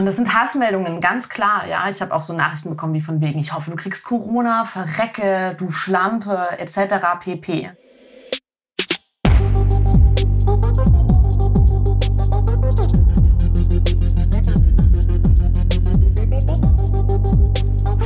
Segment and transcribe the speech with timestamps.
[0.00, 1.66] Und das sind Hassmeldungen, ganz klar.
[1.68, 4.64] Ja, ich habe auch so Nachrichten bekommen wie von wegen, ich hoffe, du kriegst Corona,
[4.64, 6.94] verrecke, du Schlampe, etc.
[7.20, 7.70] pp.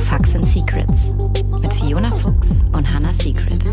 [0.05, 1.15] Facts and Secrets
[1.61, 3.63] mit Fiona Fuchs und Hannah Secret.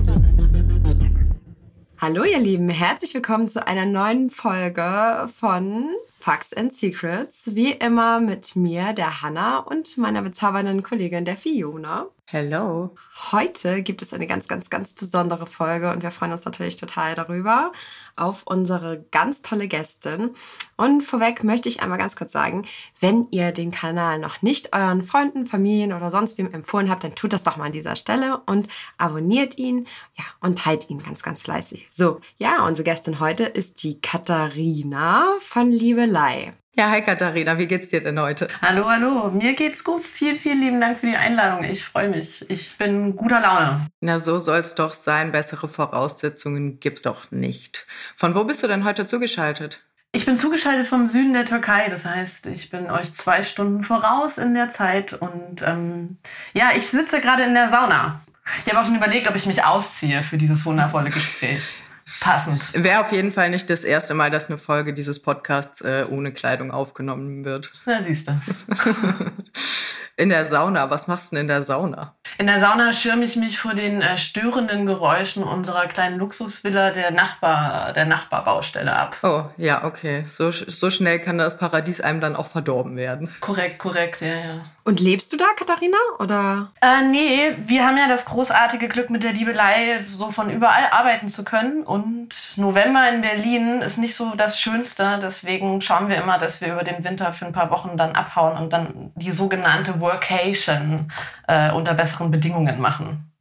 [1.98, 5.88] Hallo ihr Lieben, herzlich willkommen zu einer neuen Folge von
[6.22, 7.56] Facts and Secrets.
[7.56, 12.06] Wie immer mit mir, der Hannah und meiner bezaubernden Kollegin, der Fiona.
[12.30, 12.94] Hello.
[13.30, 17.14] Heute gibt es eine ganz, ganz, ganz besondere Folge und wir freuen uns natürlich total
[17.14, 17.72] darüber
[18.16, 20.30] auf unsere ganz tolle Gästin.
[20.76, 22.66] Und vorweg möchte ich einmal ganz kurz sagen,
[23.00, 27.14] wenn ihr den Kanal noch nicht euren Freunden, Familien oder sonst wem empfohlen habt, dann
[27.14, 28.66] tut das doch mal an dieser Stelle und
[28.96, 31.88] abonniert ihn ja, und teilt ihn ganz, ganz fleißig.
[31.94, 36.54] So, ja, unsere Gästin heute ist die Katharina von Liebelei.
[36.74, 38.48] Ja, hi Katharina, wie geht's dir denn heute?
[38.62, 40.06] Hallo, hallo, mir geht's gut.
[40.06, 41.64] Vielen, vielen lieben Dank für die Einladung.
[41.64, 42.48] Ich freue mich.
[42.50, 43.86] Ich bin guter Laune.
[44.00, 45.32] Na, so soll's doch sein.
[45.32, 47.86] Bessere Voraussetzungen gibt's doch nicht.
[48.16, 49.82] Von wo bist du denn heute zugeschaltet?
[50.12, 51.88] Ich bin zugeschaltet vom Süden der Türkei.
[51.90, 55.12] Das heißt, ich bin euch zwei Stunden voraus in der Zeit.
[55.12, 56.16] Und ähm,
[56.54, 58.22] ja, ich sitze gerade in der Sauna.
[58.64, 61.74] Ich habe auch schon überlegt, ob ich mich ausziehe für dieses wundervolle Gespräch
[62.20, 62.62] passend.
[62.72, 66.32] Wäre auf jeden Fall nicht das erste Mal, dass eine Folge dieses Podcasts äh, ohne
[66.32, 67.70] Kleidung aufgenommen wird.
[67.86, 68.32] Na, siehst du.
[70.16, 72.14] in der Sauna, was machst du denn in der Sauna?
[72.38, 77.10] In der Sauna schirme ich mich vor den äh, störenden Geräuschen unserer kleinen Luxusvilla der
[77.10, 79.16] Nachbar, der Nachbarbaustelle ab.
[79.22, 80.24] Oh, ja, okay.
[80.26, 83.34] So, so schnell kann das Paradies einem dann auch verdorben werden.
[83.40, 84.62] Korrekt, korrekt, ja, ja.
[84.84, 85.96] Und lebst du da, Katharina?
[86.18, 86.72] Oder?
[86.80, 91.28] Äh, nee, wir haben ja das großartige Glück, mit der Liebelei so von überall arbeiten
[91.28, 91.84] zu können.
[91.84, 95.20] Und November in Berlin ist nicht so das Schönste.
[95.22, 98.56] Deswegen schauen wir immer, dass wir über den Winter für ein paar Wochen dann abhauen
[98.56, 101.12] und dann die sogenannte Workation
[101.46, 103.31] äh, unter besseren Bedingungen machen.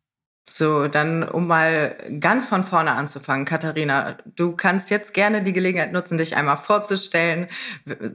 [0.50, 5.94] So, dann um mal ganz von vorne anzufangen, Katharina, du kannst jetzt gerne die Gelegenheit
[5.94, 7.48] nutzen, dich einmal vorzustellen,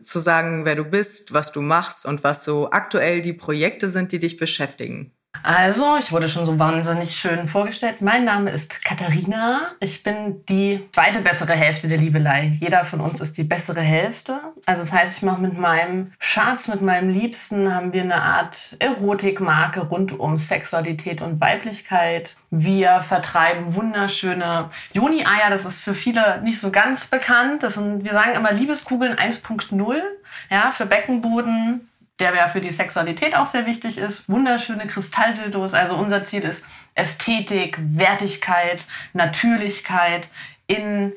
[0.00, 4.12] zu sagen, wer du bist, was du machst und was so aktuell die Projekte sind,
[4.12, 5.12] die dich beschäftigen.
[5.42, 8.00] Also, ich wurde schon so wahnsinnig schön vorgestellt.
[8.00, 9.72] Mein Name ist Katharina.
[9.80, 12.52] Ich bin die zweite bessere Hälfte der Liebelei.
[12.58, 14.40] Jeder von uns ist die bessere Hälfte.
[14.66, 18.76] Also das heißt, ich mache mit meinem Schatz, mit meinem Liebsten, haben wir eine Art
[18.78, 22.36] Erotikmarke rund um Sexualität und Weiblichkeit.
[22.50, 25.50] Wir vertreiben wunderschöne Joni-Eier.
[25.50, 27.62] Das ist für viele nicht so ganz bekannt.
[27.62, 30.00] Das sind, wir sagen immer Liebeskugeln 1.0.
[30.50, 34.28] Ja, für Beckenboden, der ja für die Sexualität auch sehr wichtig ist.
[34.28, 35.74] Wunderschöne Kristalldildos.
[35.74, 40.28] Also unser Ziel ist Ästhetik, Wertigkeit, Natürlichkeit
[40.66, 41.12] in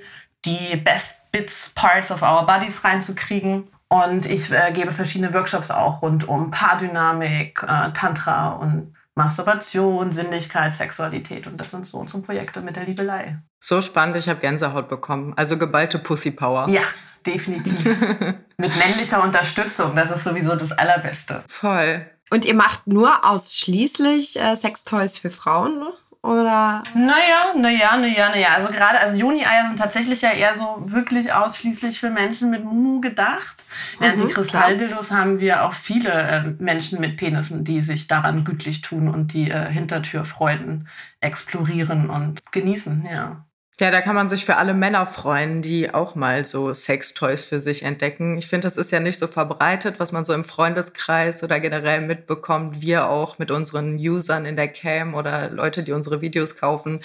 [0.46, 3.68] die Best Bits Parts of our Bodies reinzukriegen.
[3.88, 10.74] Und ich äh, gebe verschiedene Workshops auch rund um Paardynamik, äh, Tantra und Masturbation, Sinnlichkeit,
[10.74, 11.48] Sexualität.
[11.48, 13.38] Und das sind so unsere Projekte mit der Liebelei.
[13.60, 15.34] So spannend, ich habe Gänsehaut bekommen.
[15.36, 16.70] Also geballte Pussy Power.
[16.70, 16.84] Ja,
[17.26, 17.84] definitiv.
[18.58, 21.44] Mit männlicher Unterstützung, das ist sowieso das Allerbeste.
[21.48, 22.06] Voll.
[22.30, 25.94] Und ihr macht nur ausschließlich äh, Sextoys für Frauen, ne?
[26.22, 26.84] Oder?
[26.94, 28.50] Naja, naja, naja, naja.
[28.56, 33.00] Also gerade, also Juni-Eier sind tatsächlich ja eher so wirklich ausschließlich für Menschen mit Mumu
[33.00, 33.64] gedacht.
[34.00, 38.44] Während mhm, die Kristalldildos haben wir auch viele äh, Menschen mit Penissen, die sich daran
[38.44, 40.90] gütlich tun und die äh, Hintertürfreuden
[41.22, 43.46] explorieren und genießen, ja.
[43.82, 47.62] Ja, da kann man sich für alle Männer freuen, die auch mal so Sextoys für
[47.62, 48.38] sich entdecken.
[48.38, 52.02] Ich finde, das ist ja nicht so verbreitet, was man so im Freundeskreis oder generell
[52.02, 52.82] mitbekommt.
[52.82, 57.00] Wir auch mit unseren Usern in der Cam oder Leute, die unsere Videos kaufen,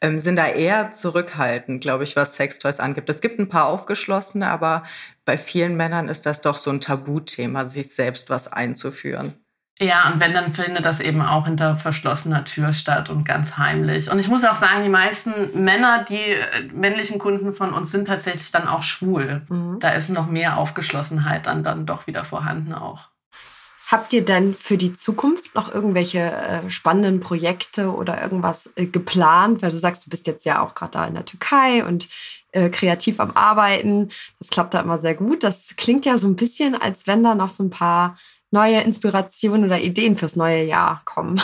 [0.00, 3.08] ähm, sind da eher zurückhaltend, glaube ich, was Sextoys angibt.
[3.08, 4.82] Es gibt ein paar aufgeschlossene, aber
[5.24, 9.45] bei vielen Männern ist das doch so ein Tabuthema, sich selbst was einzuführen.
[9.78, 14.10] Ja, und wenn, dann findet das eben auch hinter verschlossener Tür statt und ganz heimlich.
[14.10, 18.08] Und ich muss auch sagen, die meisten Männer, die äh, männlichen Kunden von uns sind
[18.08, 19.42] tatsächlich dann auch schwul.
[19.48, 19.78] Mhm.
[19.80, 23.08] Da ist noch mehr Aufgeschlossenheit dann, dann doch wieder vorhanden auch.
[23.88, 29.60] Habt ihr denn für die Zukunft noch irgendwelche äh, spannenden Projekte oder irgendwas äh, geplant?
[29.60, 32.08] Weil du sagst, du bist jetzt ja auch gerade da in der Türkei und
[32.52, 34.08] äh, kreativ am Arbeiten.
[34.38, 35.44] Das klappt da immer sehr gut.
[35.44, 38.16] Das klingt ja so ein bisschen, als wenn da noch so ein paar
[38.56, 41.40] neue Inspirationen oder Ideen fürs neue Jahr kommen?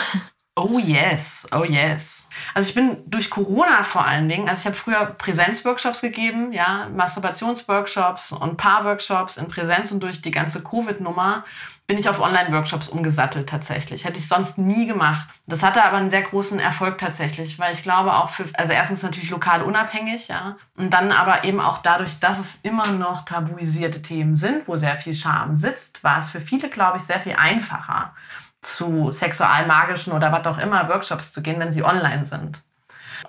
[0.55, 2.29] Oh yes, oh yes.
[2.53, 6.89] Also ich bin durch Corona vor allen Dingen, also ich habe früher Präsenzworkshops gegeben, ja,
[6.95, 11.43] Masturbationsworkshops und Paarworkshops in Präsenz und durch die ganze Covid-Nummer
[11.87, 14.05] bin ich auf Online-Workshops umgesattelt tatsächlich.
[14.05, 15.27] Hätte ich sonst nie gemacht.
[15.47, 19.01] Das hatte aber einen sehr großen Erfolg tatsächlich, weil ich glaube auch für, also erstens
[19.01, 24.03] natürlich lokal unabhängig, ja, und dann aber eben auch dadurch, dass es immer noch tabuisierte
[24.03, 27.35] Themen sind, wo sehr viel Scham sitzt, war es für viele, glaube ich, sehr viel
[27.37, 28.13] einfacher
[28.63, 32.63] zu sexualmagischen oder was auch immer Workshops zu gehen, wenn sie online sind.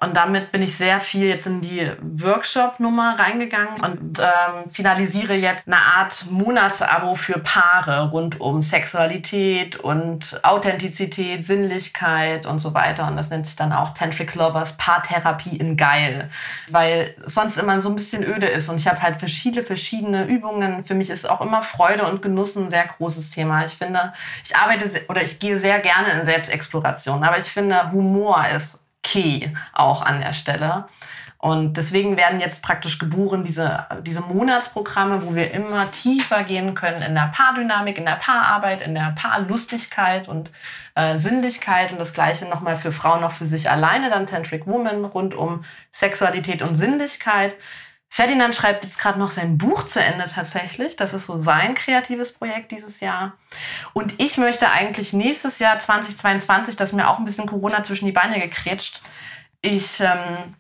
[0.05, 5.67] Und damit bin ich sehr viel jetzt in die Workshop-Nummer reingegangen und ähm, finalisiere jetzt
[5.67, 13.07] eine Art Monatsabo für Paare rund um Sexualität und Authentizität, Sinnlichkeit und so weiter.
[13.07, 16.29] Und das nennt sich dann auch Tantric Lovers Paartherapie in Geil,
[16.69, 18.69] weil sonst immer so ein bisschen öde ist.
[18.69, 20.85] Und ich habe halt verschiedene, verschiedene Übungen.
[20.85, 23.65] Für mich ist auch immer Freude und Genuss ein sehr großes Thema.
[23.65, 24.13] Ich finde,
[24.45, 29.49] ich arbeite oder ich gehe sehr gerne in Selbstexploration, aber ich finde, Humor ist Key
[29.73, 30.87] auch an der Stelle.
[31.45, 37.03] Und deswegen werden jetzt praktisch geboren diese, diese Monatsprogramme, wo wir immer tiefer gehen können
[37.03, 40.51] in der Paardynamik, in der Paararbeit, in der Paarlustigkeit und
[40.95, 41.93] äh, Sinnlichkeit.
[41.93, 45.67] Und das Gleiche nochmal für Frauen noch für sich alleine, dann Tantric Woman rund um
[45.93, 47.55] Sexualität und Sinnlichkeit.
[48.15, 50.95] Ferdinand schreibt jetzt gerade noch sein Buch zu Ende tatsächlich.
[50.95, 53.33] Das ist so sein kreatives Projekt dieses Jahr.
[53.93, 58.13] Und ich möchte eigentlich nächstes Jahr 2022, das mir auch ein bisschen Corona zwischen die
[58.13, 59.01] Beine gekretscht,
[59.63, 60.55] ich ähm,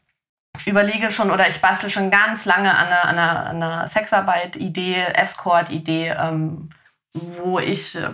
[0.66, 6.70] überlege schon oder ich bastel schon ganz lange an einer, einer, einer Sexarbeit-Idee, Escort-Idee, ähm,
[7.12, 8.10] wo ich äh,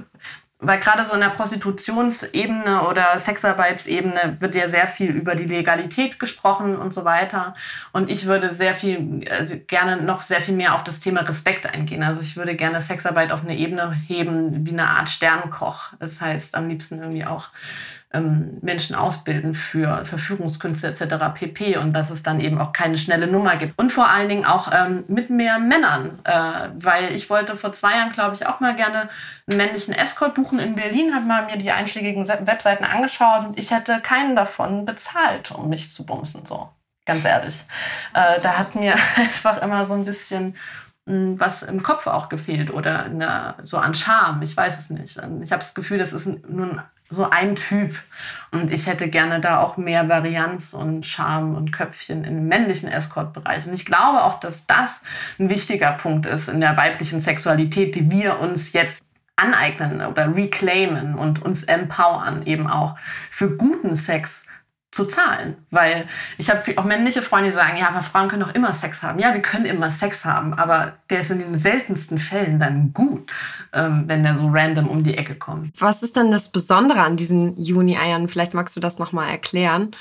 [0.61, 6.19] weil gerade so in der Prostitutionsebene oder Sexarbeitsebene wird ja sehr viel über die Legalität
[6.19, 7.55] gesprochen und so weiter.
[7.93, 11.73] Und ich würde sehr viel, also gerne noch sehr viel mehr auf das Thema Respekt
[11.73, 12.03] eingehen.
[12.03, 15.95] Also ich würde gerne Sexarbeit auf eine Ebene heben wie eine Art Sternkoch.
[15.99, 17.49] Das heißt, am liebsten irgendwie auch
[18.13, 21.33] ähm, Menschen ausbilden für Verführungskünste etc.
[21.35, 21.77] pp.
[21.77, 23.79] Und dass es dann eben auch keine schnelle Nummer gibt.
[23.79, 26.19] Und vor allen Dingen auch ähm, mit mehr Männern.
[26.25, 29.09] Äh, weil ich wollte vor zwei Jahren, glaube ich, auch mal gerne
[29.49, 33.71] einen männlichen Escort buchen in Berlin, habe mal mir die einschlägigen Webseiten angeschaut und ich
[33.71, 36.45] hätte keinen davon bezahlt, um mich zu bumsen.
[36.47, 36.69] So,
[37.07, 37.65] ganz ehrlich.
[38.15, 40.57] Äh, da hat mir einfach immer so ein bisschen
[41.07, 44.43] hm, was im Kopf auch gefehlt oder der, so an Charme.
[44.43, 45.17] Ich weiß es nicht.
[45.17, 46.81] Ich habe das Gefühl, das ist nun
[47.11, 47.97] so ein Typ.
[48.53, 53.67] Und ich hätte gerne da auch mehr Varianz und Charme und Köpfchen im männlichen Escort-Bereich.
[53.67, 55.03] Und ich glaube auch, dass das
[55.39, 59.03] ein wichtiger Punkt ist in der weiblichen Sexualität, die wir uns jetzt
[59.37, 62.97] aneignen oder reclaimen und uns empowern, eben auch
[63.31, 64.47] für guten Sex
[64.91, 65.57] zu zahlen.
[65.71, 66.07] Weil
[66.39, 69.21] ich habe auch männliche Freunde, die sagen, ja, aber Frauen können doch immer Sex haben.
[69.21, 73.33] Ja, wir können immer Sex haben, aber der ist in den seltensten Fällen dann gut,
[73.73, 75.81] ähm, wenn der so random um die Ecke kommt.
[75.81, 78.29] Was ist denn das Besondere an diesen Juni-Eiern?
[78.29, 79.95] Vielleicht magst du das nochmal erklären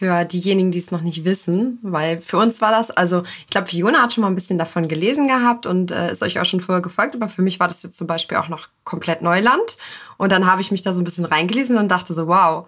[0.00, 3.66] für diejenigen, die es noch nicht wissen, weil für uns war das, also ich glaube,
[3.66, 6.62] Fiona hat schon mal ein bisschen davon gelesen gehabt und äh, ist euch auch schon
[6.62, 9.76] vorher gefolgt, aber für mich war das jetzt zum Beispiel auch noch komplett Neuland.
[10.16, 12.66] Und dann habe ich mich da so ein bisschen reingelesen und dachte so, wow,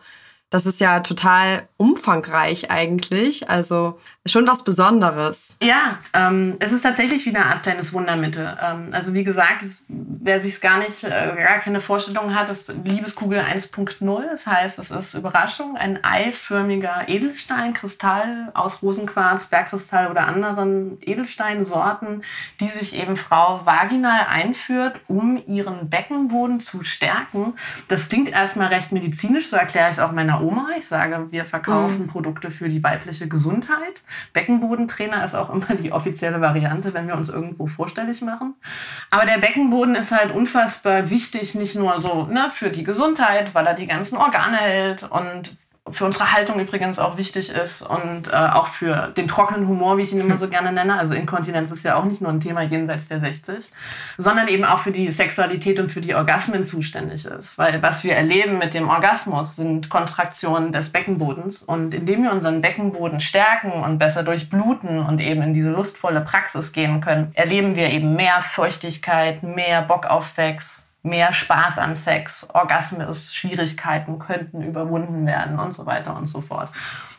[0.52, 3.48] das ist ja total umfangreich eigentlich.
[3.48, 5.56] Also schon was Besonderes.
[5.60, 8.56] Ja, ähm, es ist tatsächlich wie eine Art kleines Wundermittel.
[8.62, 12.72] Ähm, also wie gesagt, es, wer sich gar nicht, äh, gar keine Vorstellung hat, ist
[12.84, 14.22] Liebeskugel 1.0.
[14.30, 22.22] Das heißt, es ist Überraschung, ein eiförmiger Edelstein, Kristall aus Rosenquarz, Bergkristall oder anderen Edelsteinsorten,
[22.60, 27.54] die sich eben Frau vaginal einführt, um ihren Beckenboden zu stärken.
[27.88, 30.68] Das klingt erstmal recht medizinisch, so erkläre ich es auch meiner Oma.
[30.78, 32.06] Ich sage, wir verkaufen mhm.
[32.06, 34.02] Produkte für die weibliche Gesundheit.
[34.32, 38.54] Beckenbodentrainer ist auch immer die offizielle Variante, wenn wir uns irgendwo vorstellig machen.
[39.10, 43.66] Aber der Beckenboden ist halt unfassbar wichtig, nicht nur so ne, für die Gesundheit, weil
[43.66, 45.56] er die ganzen Organe hält und
[45.92, 50.02] für unsere Haltung übrigens auch wichtig ist und äh, auch für den trockenen Humor, wie
[50.02, 50.98] ich ihn immer so gerne nenne.
[50.98, 53.72] Also Inkontinenz ist ja auch nicht nur ein Thema jenseits der 60,
[54.18, 57.58] sondern eben auch für die Sexualität und für die Orgasmen zuständig ist.
[57.58, 62.60] Weil was wir erleben mit dem Orgasmus sind Kontraktionen des Beckenbodens und indem wir unseren
[62.60, 67.90] Beckenboden stärken und besser durchbluten und eben in diese lustvolle Praxis gehen können, erleben wir
[67.90, 75.26] eben mehr Feuchtigkeit, mehr Bock auf Sex, mehr Spaß an Sex, Orgasmus, Schwierigkeiten könnten überwunden
[75.26, 76.70] werden und so weiter und so fort.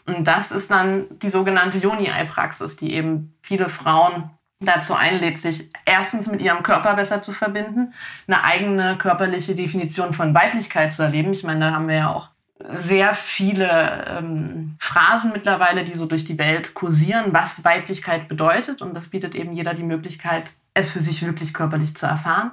[0.05, 6.27] Und das ist dann die sogenannte Yoni-Ei-Praxis, die eben viele Frauen dazu einlädt, sich erstens
[6.27, 7.93] mit ihrem Körper besser zu verbinden,
[8.27, 11.31] eine eigene körperliche Definition von Weiblichkeit zu erleben.
[11.33, 12.29] Ich meine, da haben wir ja auch
[12.69, 18.81] sehr viele ähm, Phrasen mittlerweile, die so durch die Welt kursieren, was Weiblichkeit bedeutet.
[18.81, 22.51] Und das bietet eben jeder die Möglichkeit, es für sich wirklich körperlich zu erfahren.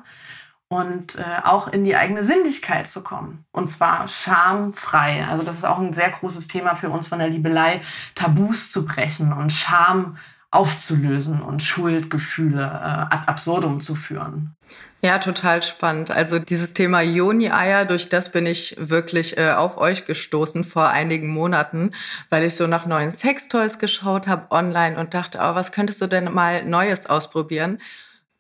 [0.71, 3.45] Und äh, auch in die eigene Sinnlichkeit zu kommen.
[3.51, 5.27] Und zwar schamfrei.
[5.29, 7.81] Also das ist auch ein sehr großes Thema für uns von der Liebelei,
[8.15, 10.17] Tabus zu brechen und Scham
[10.53, 14.55] aufzulösen und Schuldgefühle äh, ad absurdum zu führen.
[15.03, 16.13] Ja, total spannend.
[16.13, 21.29] Also dieses Thema Joni-Eier, durch das bin ich wirklich äh, auf euch gestoßen vor einigen
[21.31, 21.93] Monaten,
[22.29, 26.07] weil ich so nach neuen Sextoys geschaut habe online und dachte, oh, was könntest du
[26.07, 27.81] denn mal Neues ausprobieren?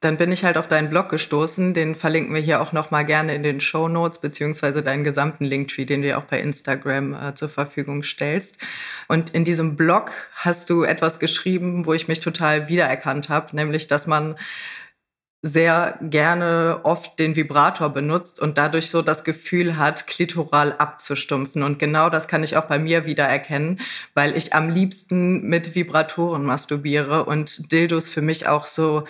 [0.01, 1.75] Dann bin ich halt auf deinen Blog gestoßen.
[1.75, 5.45] Den verlinken wir hier auch noch mal gerne in den Show Notes beziehungsweise deinen gesamten
[5.45, 8.59] Linktree, den du ja auch bei Instagram äh, zur Verfügung stellst.
[9.09, 13.89] Und in diesem Blog hast du etwas geschrieben, wo ich mich total wiedererkannt habe, nämlich,
[13.89, 14.37] dass man
[15.43, 21.63] sehr gerne oft den Vibrator benutzt und dadurch so das Gefühl hat, klitoral abzustumpfen.
[21.63, 23.81] Und genau das kann ich auch bei mir wiedererkennen,
[24.15, 29.05] weil ich am liebsten mit Vibratoren masturbiere und Dildos für mich auch so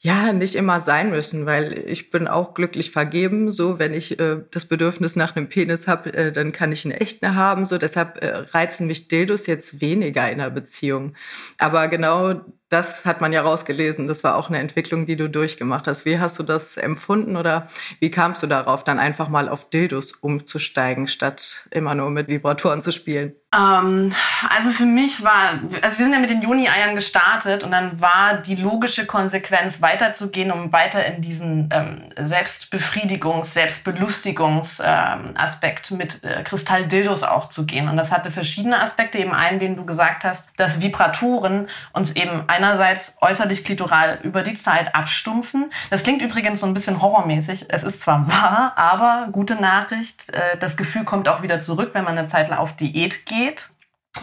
[0.00, 3.50] ja, nicht immer sein müssen, weil ich bin auch glücklich vergeben.
[3.50, 6.94] So, wenn ich äh, das Bedürfnis nach einem Penis habe, äh, dann kann ich einen
[6.94, 7.64] echten haben.
[7.64, 11.14] So, deshalb äh, reizen mich Dildos jetzt weniger in einer Beziehung.
[11.58, 14.06] Aber genau das hat man ja rausgelesen.
[14.06, 16.04] Das war auch eine Entwicklung, die du durchgemacht hast.
[16.04, 17.66] Wie hast du das empfunden oder
[18.00, 22.82] wie kamst du darauf, dann einfach mal auf Dildos umzusteigen, statt immer nur mit Vibratoren
[22.82, 23.34] zu spielen?
[23.54, 24.12] Ähm,
[24.50, 28.34] also für mich war, also wir sind ja mit den Juni-Eiern gestartet und dann war
[28.34, 37.22] die logische Konsequenz weiterzugehen, um weiter in diesen ähm, Selbstbefriedigungs-, Selbstbelustigungsaspekt ähm, mit äh, Kristalldildos
[37.22, 37.88] auch zu gehen.
[37.88, 39.16] Und das hatte verschiedene Aspekte.
[39.16, 44.54] Eben einen, den du gesagt hast, dass Vibratoren uns eben einerseits äußerlich klitoral über die
[44.54, 45.70] Zeit abstumpfen.
[45.90, 47.66] Das klingt übrigens so ein bisschen horrormäßig.
[47.68, 52.04] Es ist zwar wahr, aber gute Nachricht, äh, das Gefühl kommt auch wieder zurück, wenn
[52.04, 53.70] man eine Zeit lang auf Diät geht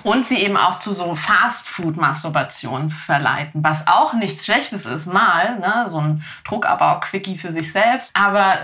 [0.03, 5.85] und sie eben auch zu so Fast-Food-Masturbation verleiten, was auch nichts Schlechtes ist, mal, ne?
[5.87, 8.11] so ein Druckabbau-Quickie für sich selbst.
[8.13, 8.57] Aber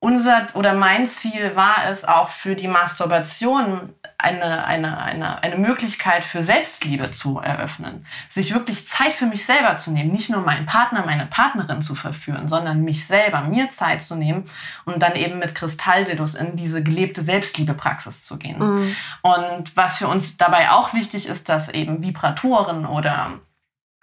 [0.00, 6.24] unser oder mein Ziel war es auch für die Masturbation eine, eine, eine, eine Möglichkeit
[6.24, 8.06] für Selbstliebe zu eröffnen.
[8.28, 11.94] Sich wirklich Zeit für mich selber zu nehmen, nicht nur meinen Partner, meine Partnerin zu
[11.94, 14.44] verführen, sondern mich selber, mir Zeit zu nehmen
[14.84, 18.58] und dann eben mit Kristalldildos in diese gelebte Selbstliebepraxis zu gehen.
[18.58, 18.96] Mhm.
[19.22, 23.40] Und was für uns dabei auch wichtig ist, dass eben Vibratoren oder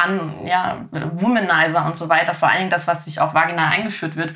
[0.04, 0.78] an, ja,
[1.14, 4.36] Womanizer und so weiter, vor allen Dingen das, was sich auch vaginal eingeführt wird,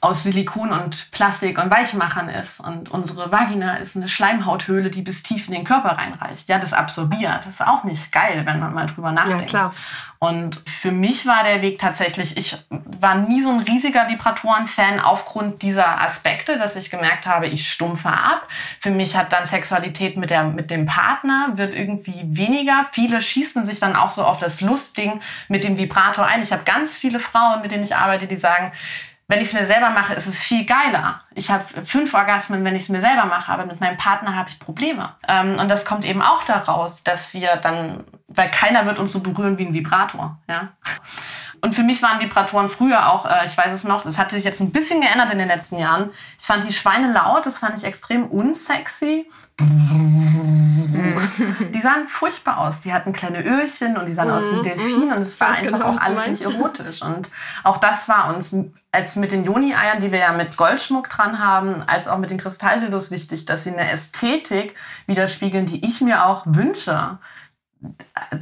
[0.00, 2.60] aus Silikon und Plastik und Weichmachern ist.
[2.60, 6.48] Und unsere Vagina ist eine Schleimhauthöhle, die bis tief in den Körper reinreicht.
[6.48, 7.40] Ja, das absorbiert.
[7.40, 9.42] Das ist auch nicht geil, wenn man mal drüber nachdenkt.
[9.42, 9.74] Ja, klar.
[10.22, 15.62] Und für mich war der Weg tatsächlich, ich war nie so ein riesiger Vibratoren-Fan aufgrund
[15.62, 18.46] dieser Aspekte, dass ich gemerkt habe, ich stumpfe ab.
[18.80, 22.84] Für mich hat dann Sexualität mit, der, mit dem Partner wird irgendwie weniger.
[22.92, 26.42] Viele schießen sich dann auch so auf das Lustding mit dem Vibrator ein.
[26.42, 28.72] Ich habe ganz viele Frauen, mit denen ich arbeite, die sagen,
[29.30, 31.20] wenn ich es mir selber mache, ist es viel geiler.
[31.36, 34.50] Ich habe fünf Orgasmen, wenn ich es mir selber mache, aber mit meinem Partner habe
[34.50, 35.14] ich Probleme.
[35.28, 39.20] Ähm, und das kommt eben auch daraus, dass wir dann, weil keiner wird uns so
[39.20, 40.36] berühren wie ein Vibrator.
[40.48, 40.70] Ja?
[41.60, 44.42] Und für mich waren Vibratoren früher auch, äh, ich weiß es noch, das hat sich
[44.42, 46.10] jetzt ein bisschen geändert in den letzten Jahren.
[46.36, 49.28] Ich fand die Schweine laut, das fand ich extrem unsexy.
[51.74, 52.80] die sahen furchtbar aus.
[52.80, 54.62] Die hatten kleine Öhrchen und die sahen aus wie mhm.
[54.62, 57.02] Delfin und es war einfach genau, auch alles nicht erotisch.
[57.02, 57.30] Und
[57.64, 58.54] auch das war uns
[58.92, 62.38] als mit den Joni-Eiern, die wir ja mit Goldschmuck dran haben, als auch mit den
[62.38, 64.74] Kristalldildos wichtig, dass sie eine Ästhetik
[65.06, 67.18] widerspiegeln, die ich mir auch wünsche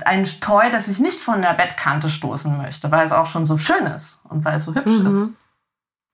[0.05, 3.57] ein Toy, das ich nicht von der Bettkante stoßen möchte, weil es auch schon so
[3.57, 5.11] schön ist und weil es so hübsch mhm.
[5.11, 5.35] ist.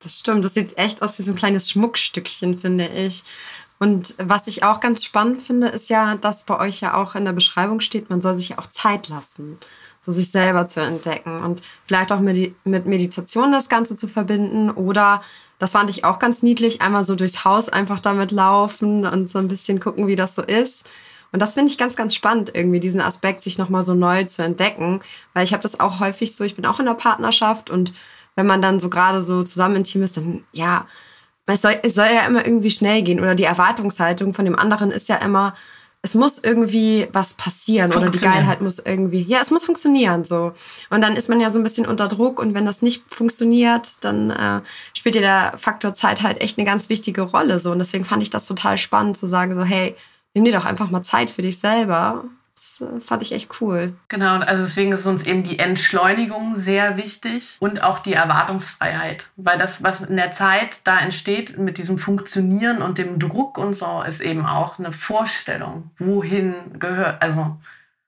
[0.00, 3.24] Das stimmt, das sieht echt aus wie so ein kleines Schmuckstückchen, finde ich.
[3.78, 7.24] Und was ich auch ganz spannend finde, ist ja, dass bei euch ja auch in
[7.24, 9.58] der Beschreibung steht, man soll sich ja auch Zeit lassen,
[10.00, 15.22] so sich selber zu entdecken und vielleicht auch mit Meditation das Ganze zu verbinden oder
[15.58, 19.38] das fand ich auch ganz niedlich, einmal so durchs Haus einfach damit laufen und so
[19.38, 20.90] ein bisschen gucken, wie das so ist.
[21.32, 24.44] Und das finde ich ganz, ganz spannend, irgendwie diesen Aspekt sich nochmal so neu zu
[24.44, 25.00] entdecken,
[25.32, 27.92] weil ich habe das auch häufig so, ich bin auch in der Partnerschaft und
[28.36, 30.86] wenn man dann so gerade so zusammen intim ist, dann ja,
[31.46, 34.90] es soll, es soll ja immer irgendwie schnell gehen oder die Erwartungshaltung von dem anderen
[34.90, 35.54] ist ja immer,
[36.04, 40.52] es muss irgendwie was passieren oder die Geilheit muss irgendwie, ja, es muss funktionieren so.
[40.90, 44.04] Und dann ist man ja so ein bisschen unter Druck und wenn das nicht funktioniert,
[44.04, 44.60] dann äh,
[44.92, 47.72] spielt ja der Faktor Zeit halt echt eine ganz wichtige Rolle so.
[47.72, 49.96] Und deswegen fand ich das total spannend zu sagen so, hey,
[50.34, 52.24] nimm dir doch einfach mal Zeit für dich selber.
[52.54, 53.94] Das äh, fand ich echt cool.
[54.08, 59.30] Genau, also deswegen ist uns eben die Entschleunigung sehr wichtig und auch die Erwartungsfreiheit.
[59.36, 63.74] Weil das, was in der Zeit da entsteht mit diesem Funktionieren und dem Druck und
[63.74, 67.56] so, ist eben auch eine Vorstellung, wohin gehört, also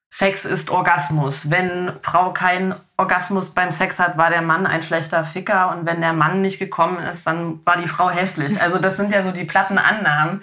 [0.09, 1.51] Sex ist Orgasmus.
[1.51, 6.01] Wenn Frau keinen Orgasmus beim Sex hat, war der Mann ein schlechter Ficker und wenn
[6.01, 8.59] der Mann nicht gekommen ist, dann war die Frau hässlich.
[8.63, 10.43] Also das sind ja so die platten Annahmen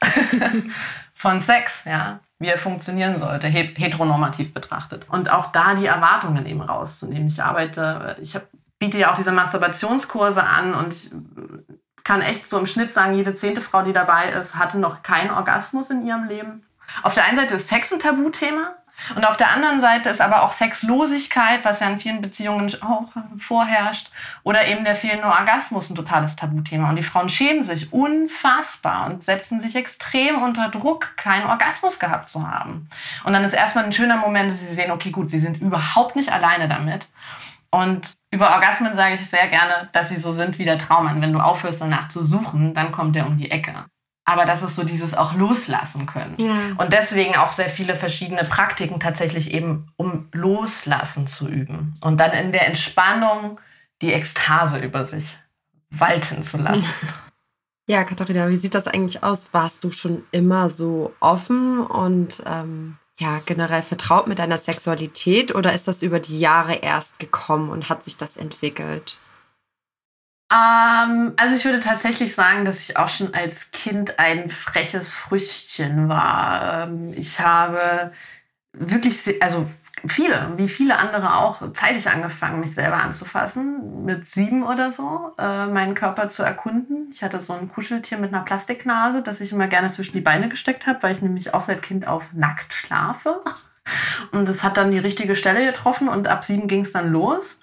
[1.14, 5.06] von Sex, ja, wie er funktionieren sollte, heteronormativ betrachtet.
[5.08, 7.28] Und auch da die Erwartungen eben rauszunehmen.
[7.28, 8.44] Ich arbeite, ich hab,
[8.78, 11.10] biete ja auch diese Masturbationskurse an und
[12.02, 15.30] kann echt so im Schnitt sagen, jede zehnte Frau, die dabei ist, hatte noch keinen
[15.30, 16.62] Orgasmus in ihrem Leben.
[17.02, 18.74] Auf der einen Seite ist Sex ein Tabuthema,
[19.14, 23.12] und auf der anderen Seite ist aber auch Sexlosigkeit, was ja in vielen Beziehungen auch
[23.38, 24.10] vorherrscht,
[24.42, 26.90] oder eben der fehlende Orgasmus ein totales Tabuthema.
[26.90, 32.28] Und die Frauen schämen sich unfassbar und setzen sich extrem unter Druck, keinen Orgasmus gehabt
[32.28, 32.88] zu haben.
[33.24, 36.16] Und dann ist erstmal ein schöner Moment, dass sie sehen, okay, gut, sie sind überhaupt
[36.16, 37.08] nicht alleine damit.
[37.70, 41.22] Und über Orgasmen sage ich sehr gerne, dass sie so sind wie der Traummann.
[41.22, 43.86] Wenn du aufhörst danach zu suchen, dann kommt der um die Ecke
[44.24, 46.36] aber das ist so dieses auch loslassen können.
[46.38, 46.54] Ja.
[46.78, 51.94] Und deswegen auch sehr viele verschiedene Praktiken tatsächlich eben, um loslassen zu üben.
[52.00, 53.60] Und dann in der Entspannung
[54.02, 55.36] die Ekstase über sich
[55.90, 56.86] walten zu lassen.
[57.86, 59.48] Ja, Katharina, wie sieht das eigentlich aus?
[59.52, 65.72] Warst du schon immer so offen und ähm, ja, generell vertraut mit deiner Sexualität oder
[65.72, 69.18] ist das über die Jahre erst gekommen und hat sich das entwickelt?
[70.52, 76.08] Ähm, also ich würde tatsächlich sagen, dass ich auch schon als Kind ein freches Früchtchen
[76.08, 76.84] war.
[76.84, 78.12] Ähm, ich habe
[78.72, 79.68] wirklich, also
[80.06, 85.66] viele, wie viele andere auch, zeitig angefangen, mich selber anzufassen, mit sieben oder so, äh,
[85.66, 87.10] meinen Körper zu erkunden.
[87.12, 90.48] Ich hatte so ein Kuscheltier mit einer Plastiknase, das ich immer gerne zwischen die Beine
[90.48, 93.40] gesteckt habe, weil ich nämlich auch seit Kind auf nackt schlafe.
[94.32, 97.60] Und das hat dann die richtige Stelle getroffen und ab sieben ging es dann los.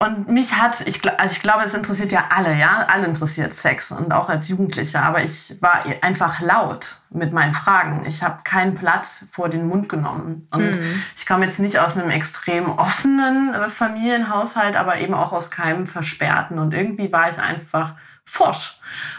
[0.00, 3.90] Und mich hat, ich, also ich glaube, es interessiert ja alle, ja, alle interessiert Sex
[3.90, 5.02] und auch als Jugendlicher.
[5.02, 8.04] Aber ich war einfach laut mit meinen Fragen.
[8.06, 10.46] Ich habe kein Blatt vor den Mund genommen.
[10.52, 11.02] Und mhm.
[11.16, 15.88] ich komme jetzt nicht aus einem extrem offenen äh, Familienhaushalt, aber eben auch aus keinem
[15.88, 16.60] versperrten.
[16.60, 18.78] Und irgendwie war ich einfach forsch.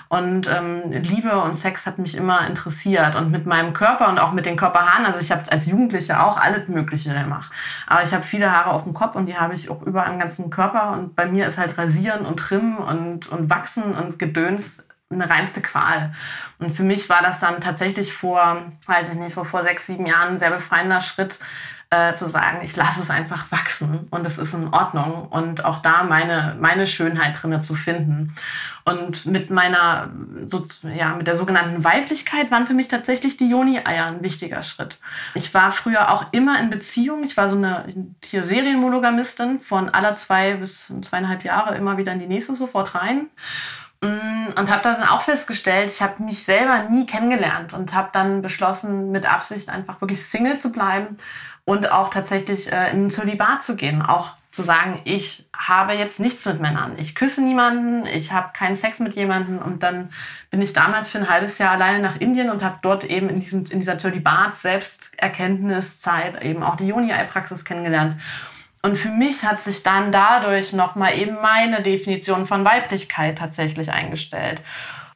[0.10, 3.16] Und ähm, Liebe und Sex hat mich immer interessiert.
[3.16, 6.38] Und mit meinem Körper und auch mit den Körperhaaren, also ich habe als Jugendliche auch
[6.38, 7.52] alles Mögliche gemacht.
[7.86, 10.18] Aber ich habe viele Haare auf dem Kopf und die habe ich auch überall am
[10.18, 10.92] ganzen Körper.
[10.94, 15.62] Und bei mir ist halt Rasieren und Trimmen und, und Wachsen und Gedöns eine reinste
[15.62, 16.12] Qual.
[16.58, 20.08] Und für mich war das dann tatsächlich vor, weiß ich nicht, so vor sechs, sieben
[20.08, 21.40] Jahren ein sehr befreiender Schritt,
[21.92, 25.82] äh, zu sagen, ich lasse es einfach wachsen und es ist in Ordnung und auch
[25.82, 28.36] da meine, meine Schönheit drinne zu finden.
[28.86, 30.10] Und mit meiner,
[30.46, 30.66] so,
[30.96, 34.98] ja, mit der sogenannten Weiblichkeit waren für mich tatsächlich die Joni-Eier ein wichtiger Schritt.
[35.34, 37.24] Ich war früher auch immer in Beziehung.
[37.24, 37.86] Ich war so eine
[38.24, 43.30] hier Serienmonogamistin von aller zwei bis zweieinhalb Jahre immer wieder in die nächste sofort rein
[44.02, 48.44] mm, und habe dann auch festgestellt, ich habe mich selber nie kennengelernt und habe dann
[48.44, 51.18] beschlossen, mit Absicht einfach wirklich Single zu bleiben
[51.70, 54.02] und auch tatsächlich äh, in ein Zölibat zu gehen.
[54.02, 56.94] Auch zu sagen, ich habe jetzt nichts mit Männern.
[56.98, 59.60] Ich küsse niemanden, ich habe keinen Sex mit jemandem.
[59.60, 60.10] Und dann
[60.50, 63.40] bin ich damals für ein halbes Jahr alleine nach Indien und habe dort eben in,
[63.40, 68.20] diesem, in dieser Zölibat-Selbsterkenntniszeit eben auch die Joni-Ei-Praxis kennengelernt.
[68.82, 74.64] Und für mich hat sich dann dadurch nochmal eben meine Definition von Weiblichkeit tatsächlich eingestellt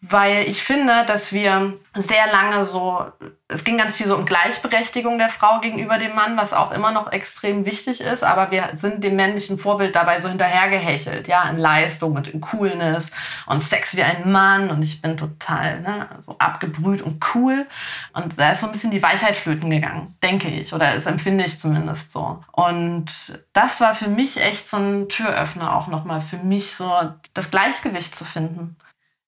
[0.05, 3.05] weil ich finde, dass wir sehr lange so,
[3.53, 6.91] es ging ganz viel so um Gleichberechtigung der Frau gegenüber dem Mann, was auch immer
[6.91, 11.57] noch extrem wichtig ist, aber wir sind dem männlichen Vorbild dabei so hinterhergehechelt, ja, in
[11.57, 13.11] Leistung und in Coolness
[13.45, 14.69] und Sex wie ein Mann.
[14.69, 17.67] Und ich bin total ne, so abgebrüht und cool.
[18.13, 21.45] Und da ist so ein bisschen die Weichheit flöten gegangen, denke ich, oder das empfinde
[21.45, 22.43] ich zumindest so.
[22.51, 26.91] Und das war für mich echt so ein Türöffner auch nochmal, für mich so
[27.33, 28.75] das Gleichgewicht zu finden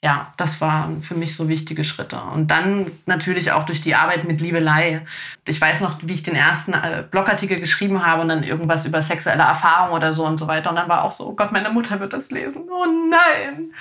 [0.05, 2.21] ja, das waren für mich so wichtige Schritte.
[2.31, 5.01] Und dann natürlich auch durch die Arbeit mit Liebelei.
[5.47, 9.01] Ich weiß noch, wie ich den ersten äh, Blogartikel geschrieben habe und dann irgendwas über
[9.01, 10.69] sexuelle Erfahrung oder so und so weiter.
[10.69, 12.65] Und dann war auch so, oh Gott, meine Mutter wird das lesen.
[12.69, 13.71] Oh nein.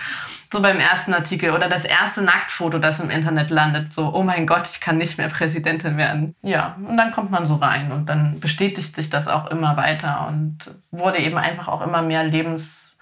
[0.50, 3.92] So beim ersten Artikel oder das erste Nacktfoto, das im Internet landet.
[3.92, 6.34] So, oh mein Gott, ich kann nicht mehr Präsidentin werden.
[6.40, 10.26] Ja, und dann kommt man so rein und dann bestätigt sich das auch immer weiter
[10.28, 12.93] und wurde eben einfach auch immer mehr Lebens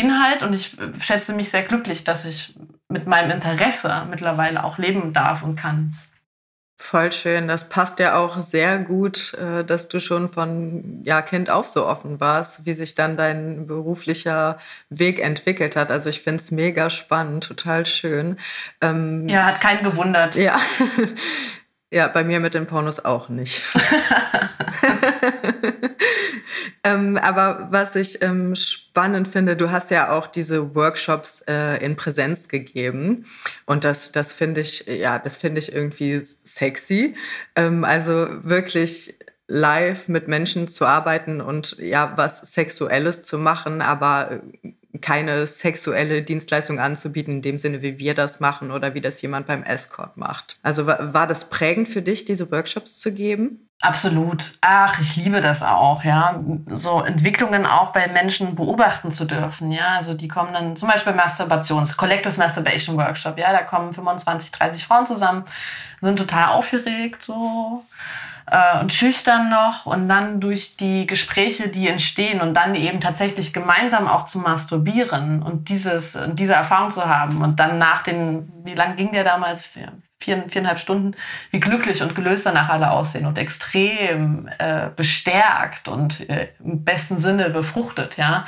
[0.00, 2.54] Inhalt und ich schätze mich sehr glücklich, dass ich
[2.88, 5.94] mit meinem Interesse mittlerweile auch leben darf und kann.
[6.82, 7.46] Voll schön.
[7.46, 11.86] Das passt ja auch sehr gut, äh, dass du schon von ja, Kind auf so
[11.86, 14.58] offen warst, wie sich dann dein beruflicher
[14.88, 15.90] Weg entwickelt hat.
[15.90, 18.38] Also ich finde es mega spannend, total schön.
[18.80, 20.36] Ähm, ja, hat keinen gewundert.
[20.36, 20.58] Ja.
[21.92, 23.62] ja, bei mir mit den Pornos auch nicht.
[26.84, 31.96] Ähm, aber was ich ähm, spannend finde, du hast ja auch diese Workshops äh, in
[31.96, 33.26] Präsenz gegeben.
[33.66, 37.14] Und das, das finde ich, ja, das finde ich irgendwie sexy.
[37.56, 39.14] Ähm, also wirklich
[39.50, 46.22] live mit Menschen zu arbeiten und ja, was Sexuelles zu machen, aber äh, keine sexuelle
[46.22, 50.16] Dienstleistung anzubieten, in dem Sinne, wie wir das machen oder wie das jemand beim Escort
[50.16, 50.58] macht.
[50.62, 53.68] Also war, war das prägend für dich, diese Workshops zu geben?
[53.82, 54.58] Absolut.
[54.60, 56.42] Ach, ich liebe das auch, ja.
[56.68, 59.94] So Entwicklungen auch bei Menschen beobachten zu dürfen, ja.
[59.96, 63.52] Also die kommen dann zum Beispiel Masturbations, Collective Masturbation Workshop, ja.
[63.52, 65.44] Da kommen 25, 30 Frauen zusammen,
[66.02, 67.82] sind total aufgeregt, so
[68.50, 73.52] äh, und schüchtern noch und dann durch die Gespräche, die entstehen und dann eben tatsächlich
[73.52, 78.74] gemeinsam auch zu masturbieren und dieses, diese Erfahrung zu haben und dann nach den, wie
[78.74, 79.66] lang ging der damals?
[79.66, 79.92] Vier,
[80.50, 81.16] viereinhalb Stunden,
[81.50, 87.18] wie glücklich und gelöst danach alle aussehen und extrem äh, bestärkt und äh, im besten
[87.20, 88.44] Sinne befruchtet, ja.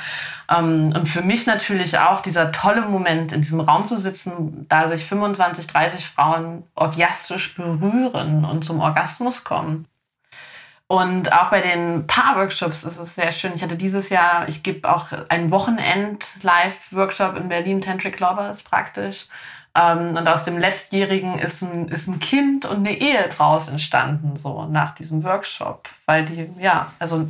[0.55, 4.87] Ähm, und für mich natürlich auch dieser tolle Moment, in diesem Raum zu sitzen, da
[4.87, 9.87] sich 25, 30 Frauen orgiastisch berühren und zum Orgasmus kommen.
[10.87, 13.53] Und auch bei den Paar-Workshops ist es sehr schön.
[13.55, 19.27] Ich hatte dieses Jahr, ich gebe auch einen Wochenend-Live-Workshop in Berlin, Tantric Lovers praktisch.
[19.75, 24.35] Ähm, und aus dem letztjährigen ist ein, ist ein Kind und eine Ehe draus entstanden,
[24.35, 25.89] so nach diesem Workshop.
[26.05, 27.27] Weil die, ja, also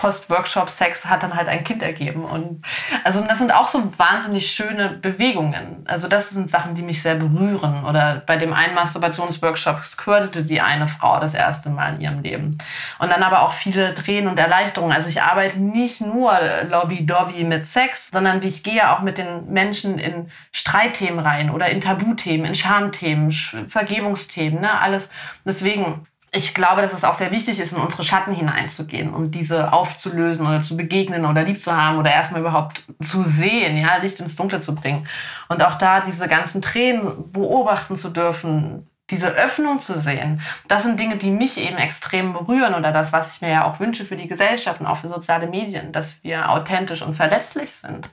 [0.00, 2.24] Post-Workshop-Sex hat dann halt ein Kind ergeben.
[2.24, 2.64] Und
[3.04, 5.84] also das sind auch so wahnsinnig schöne Bewegungen.
[5.86, 7.84] Also das sind Sachen, die mich sehr berühren.
[7.84, 12.58] Oder bei dem einen Masturbationsworkshop squirtete die eine Frau das erste Mal in ihrem Leben.
[12.98, 14.96] Und dann aber auch viele Tränen und Erleichterungen.
[14.96, 16.32] Also ich arbeite nicht nur
[16.70, 21.82] lobby-dovy mit Sex, sondern ich gehe auch mit den Menschen in Streitthemen rein oder in
[21.82, 24.80] Tabuthemen, in Schamthemen, Vergebungsthemen, ne?
[24.80, 25.10] alles.
[25.44, 29.72] Deswegen ich glaube, dass es auch sehr wichtig ist, in unsere Schatten hineinzugehen, um diese
[29.72, 34.20] aufzulösen oder zu begegnen oder lieb zu haben oder erstmal überhaupt zu sehen, ja, Licht
[34.20, 35.08] ins Dunkle zu bringen.
[35.48, 41.00] Und auch da diese ganzen Tränen beobachten zu dürfen, diese Öffnung zu sehen, das sind
[41.00, 44.14] Dinge, die mich eben extrem berühren oder das, was ich mir ja auch wünsche für
[44.14, 48.08] die Gesellschaft und auch für soziale Medien, dass wir authentisch und verletzlich sind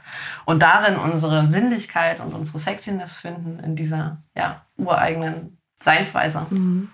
[0.45, 6.47] und darin unsere Sinnlichkeit und unsere Sexiness finden in dieser ja, ureigenen Seinsweise.
[6.49, 6.89] Mhm.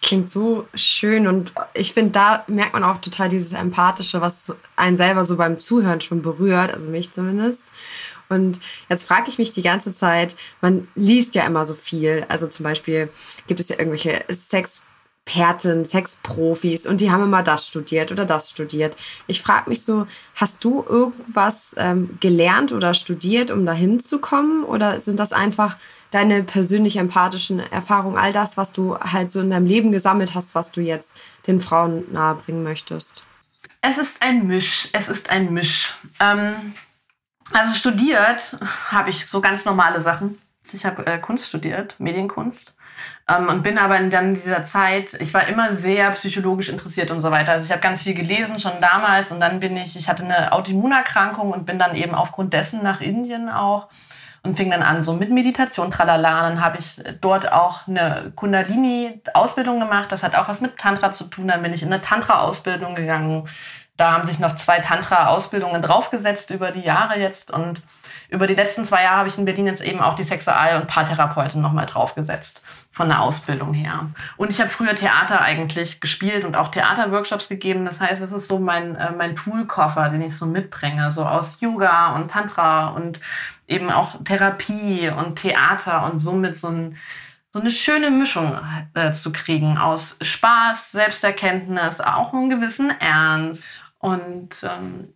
[0.00, 4.54] Das klingt so schön und ich finde, da merkt man auch total dieses Empathische, was
[4.76, 7.72] einen selber so beim Zuhören schon berührt, also mich zumindest.
[8.28, 12.24] Und jetzt frage ich mich die ganze Zeit, man liest ja immer so viel.
[12.28, 13.08] Also zum Beispiel
[13.46, 18.96] gibt es ja irgendwelche Sexperten, Sexprofis und die haben immer das studiert oder das studiert.
[19.26, 24.62] Ich frage mich so, hast du irgendwas ähm, gelernt oder studiert, um dahin zu kommen?
[24.62, 25.76] Oder sind das einfach
[26.10, 30.54] deine persönlich empathischen Erfahrungen, all das, was du halt so in deinem Leben gesammelt hast,
[30.54, 31.12] was du jetzt
[31.46, 33.24] den Frauen nahebringen möchtest?
[33.80, 34.88] Es ist ein Misch.
[34.92, 35.94] Es ist ein Misch.
[36.20, 36.74] Ähm,
[37.52, 38.58] also studiert
[38.90, 40.38] habe ich so ganz normale Sachen.
[40.70, 42.74] Ich habe äh, Kunst studiert, Medienkunst.
[43.28, 47.20] Ähm, und bin aber in dann dieser Zeit, ich war immer sehr psychologisch interessiert und
[47.20, 47.52] so weiter.
[47.52, 50.52] Also ich habe ganz viel gelesen schon damals und dann bin ich, ich hatte eine
[50.52, 53.88] Autoimmunerkrankung und bin dann eben aufgrund dessen nach Indien auch
[54.48, 56.48] und fing dann an so mit Meditation, tralala.
[56.48, 60.10] Dann habe ich dort auch eine Kundalini-Ausbildung gemacht.
[60.10, 61.48] Das hat auch was mit Tantra zu tun.
[61.48, 63.46] Dann bin ich in eine Tantra-Ausbildung gegangen.
[63.98, 67.50] Da haben sich noch zwei Tantra-Ausbildungen draufgesetzt über die Jahre jetzt.
[67.50, 67.82] Und
[68.30, 70.86] über die letzten zwei Jahre habe ich in Berlin jetzt eben auch die Sexual- und
[70.86, 74.06] Paartherapeutin nochmal draufgesetzt von der Ausbildung her.
[74.38, 77.84] Und ich habe früher Theater eigentlich gespielt und auch Theaterworkshops gegeben.
[77.84, 81.60] Das heißt, es ist so mein, äh, mein Toolkoffer, den ich so mitbringe, so aus
[81.60, 83.20] Yoga und Tantra und
[83.68, 86.96] eben auch Therapie und Theater und somit so, ein,
[87.52, 88.58] so eine schöne Mischung
[88.94, 93.64] äh, zu kriegen aus Spaß, Selbsterkenntnis, auch einem gewissen Ernst.
[93.98, 95.14] Und ähm,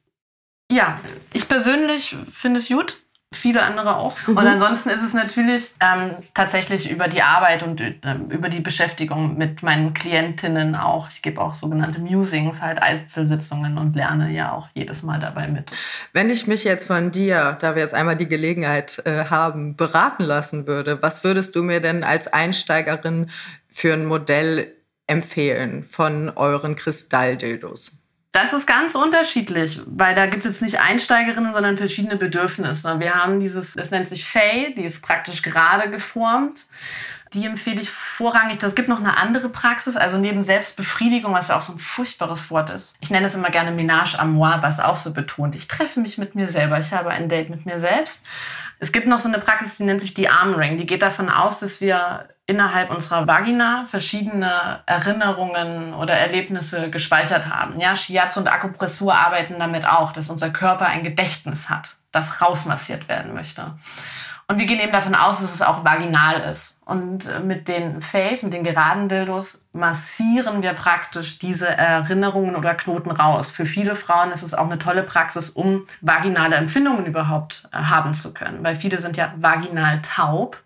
[0.71, 1.01] ja,
[1.33, 3.02] ich persönlich finde es gut
[3.37, 4.17] viele andere auch.
[4.27, 4.37] Mhm.
[4.37, 7.95] Und ansonsten ist es natürlich ähm, tatsächlich über die Arbeit und äh,
[8.29, 11.09] über die Beschäftigung mit meinen Klientinnen auch.
[11.11, 15.73] Ich gebe auch sogenannte Musings, halt Einzelsitzungen und lerne ja auch jedes Mal dabei mit.
[16.13, 20.25] Wenn ich mich jetzt von dir, da wir jetzt einmal die Gelegenheit äh, haben, beraten
[20.25, 23.31] lassen würde, was würdest du mir denn als Einsteigerin
[23.69, 24.73] für ein Modell
[25.07, 28.02] empfehlen von euren Kristalldildos?
[28.33, 32.99] Das ist ganz unterschiedlich, weil da gibt es jetzt nicht Einsteigerinnen, sondern verschiedene Bedürfnisse.
[32.99, 36.65] Wir haben dieses, das nennt sich Fay, die ist praktisch gerade geformt.
[37.35, 38.59] Die empfehle ich vorrangig.
[38.59, 42.51] Das gibt noch eine andere Praxis, also neben Selbstbefriedigung, was ja auch so ein furchtbares
[42.51, 42.97] Wort ist.
[43.01, 45.55] Ich nenne es immer gerne Ménage à moi, was auch so betont.
[45.55, 46.79] Ich treffe mich mit mir selber.
[46.79, 48.23] Ich habe ein Date mit mir selbst.
[48.79, 50.77] Es gibt noch so eine Praxis, die nennt sich die Armring.
[50.77, 57.79] Die geht davon aus, dass wir innerhalb unserer Vagina verschiedene Erinnerungen oder Erlebnisse gespeichert haben.
[57.79, 63.09] Ja, Shiatsu und Akupressur arbeiten damit auch, dass unser Körper ein Gedächtnis hat, das rausmassiert
[63.09, 63.73] werden möchte.
[64.49, 66.77] Und wir gehen eben davon aus, dass es auch vaginal ist.
[66.85, 72.75] Und äh, mit den Face, mit den geraden Dildos, massieren wir praktisch diese Erinnerungen oder
[72.75, 73.51] Knoten raus.
[73.51, 78.13] Für viele Frauen ist es auch eine tolle Praxis, um vaginale Empfindungen überhaupt äh, haben
[78.13, 78.63] zu können.
[78.63, 80.61] Weil viele sind ja vaginal taub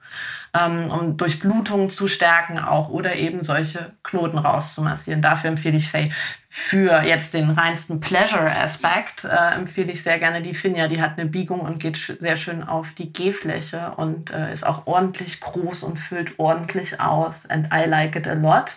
[0.57, 5.23] ähm, um Durchblutung zu stärken auch oder eben solche Knoten rauszumassieren.
[5.23, 6.11] Dafür empfehle ich Faye.
[6.49, 10.89] Für jetzt den reinsten Pleasure-Aspekt äh, empfehle ich sehr gerne die Finja.
[10.89, 14.87] Die hat eine Biegung und geht sehr schön auf die G-Fläche und äh, ist auch
[14.87, 17.45] ordentlich groß und füllt ordentlich aus.
[17.51, 18.77] And I like it a lot.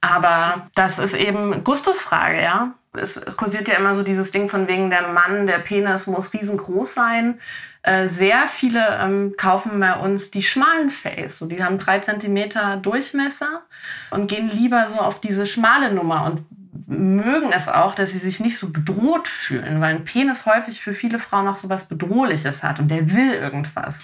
[0.00, 2.72] Aber das ist eben Gustusfrage, ja.
[2.94, 6.94] Es kursiert ja immer so dieses Ding von wegen der Mann, der Penis muss riesengroß
[6.94, 7.38] sein.
[7.82, 11.38] Äh, sehr viele ähm, kaufen bei uns die schmalen Face.
[11.38, 13.62] So, die haben drei Zentimeter Durchmesser
[14.10, 16.44] und gehen lieber so auf diese schmale Nummer und
[16.86, 20.92] mögen es auch, dass sie sich nicht so bedroht fühlen, weil ein Penis häufig für
[20.92, 24.02] viele Frauen auch so was Bedrohliches hat und der will irgendwas.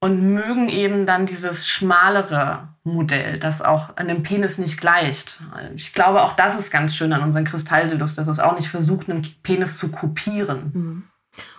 [0.00, 5.40] Und mögen eben dann dieses schmalere Modell, das auch dem Penis nicht gleicht.
[5.74, 9.10] Ich glaube, auch das ist ganz schön an unseren Kristalldildos, dass es auch nicht versucht,
[9.10, 10.70] einen Penis zu kopieren.
[10.72, 11.02] Mhm.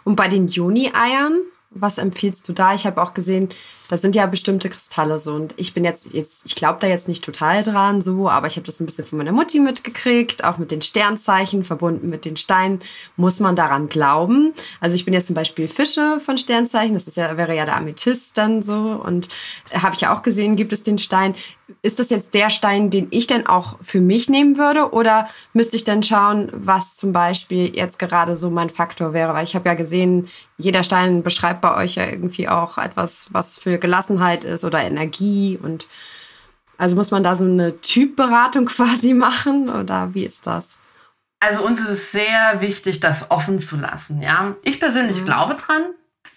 [0.03, 2.73] Und bei den Juni-Eiern, was empfiehlst du da?
[2.73, 3.49] Ich habe auch gesehen,
[3.89, 5.33] da sind ja bestimmte Kristalle so.
[5.33, 8.55] Und ich bin jetzt, jetzt ich glaube da jetzt nicht total dran so, aber ich
[8.55, 12.37] habe das ein bisschen von meiner Mutti mitgekriegt, auch mit den Sternzeichen, verbunden mit den
[12.37, 12.81] Steinen,
[13.17, 14.53] muss man daran glauben.
[14.79, 17.77] Also ich bin jetzt zum Beispiel Fische von Sternzeichen, das ist ja, wäre ja der
[17.77, 19.01] Amethyst dann so.
[19.03, 19.29] Und
[19.73, 21.33] habe ich ja auch gesehen, gibt es den Stein.
[21.81, 24.91] Ist das jetzt der Stein, den ich denn auch für mich nehmen würde?
[24.91, 29.33] Oder müsste ich dann schauen, was zum Beispiel jetzt gerade so mein Faktor wäre?
[29.33, 33.57] Weil ich habe ja gesehen, jeder Stein beschreibt bei euch ja irgendwie auch etwas, was
[33.57, 35.87] für Gelassenheit ist oder Energie und
[36.77, 40.79] also muss man da so eine Typberatung quasi machen oder wie ist das?
[41.41, 44.21] Also uns ist es sehr wichtig, das offen zu lassen.
[44.21, 45.25] Ja, ich persönlich mhm.
[45.25, 45.83] glaube dran.